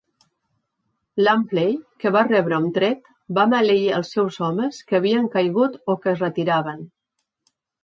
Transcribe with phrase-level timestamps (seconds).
[1.25, 5.99] Lampley, que va rebre un tret, va maleir els seus homes que havien caigut o
[6.03, 6.85] que es retiraven.